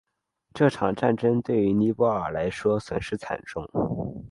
[0.55, 3.69] 这场战争对于尼泊尔来说损失惨重。